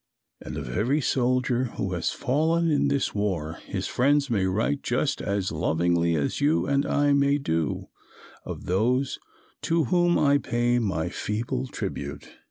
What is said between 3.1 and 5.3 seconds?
war his friends may write just